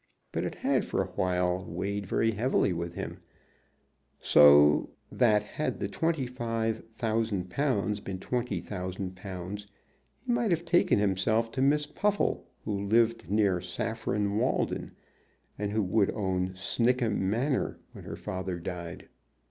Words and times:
But 0.31 0.45
it 0.45 0.55
had 0.55 0.83
for 0.83 1.03
a 1.03 1.11
while 1.11 1.63
weighed 1.63 2.07
very 2.07 2.31
seriously 2.31 2.73
with 2.73 2.95
him, 2.95 3.19
so 4.19 4.89
that 5.11 5.43
had 5.43 5.79
the 5.79 5.87
twenty 5.87 6.25
five 6.25 6.81
thousand 6.97 7.51
pounds 7.51 7.99
been 7.99 8.17
twenty 8.17 8.59
thousand 8.61 9.15
pounds, 9.15 9.67
he 10.25 10.31
might 10.31 10.49
have 10.49 10.65
taken 10.65 10.97
himself 10.97 11.51
to 11.51 11.61
Miss 11.61 11.85
Puffle, 11.85 12.47
who 12.65 12.83
lived 12.83 13.29
near 13.29 13.61
Saffron 13.61 14.39
Walden 14.39 14.93
and 15.59 15.71
who 15.71 15.83
would 15.83 16.09
own 16.15 16.55
Snickham 16.55 17.19
Manor 17.29 17.77
when 17.91 18.03
her 18.03 18.15
father 18.15 18.57
died. 18.57 19.07